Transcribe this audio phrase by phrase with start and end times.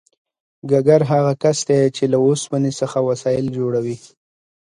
[0.69, 3.97] ګګر هغه کس دی چې له اوسپنې څخه وسایل جوړوي